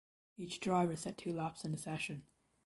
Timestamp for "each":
0.35-0.59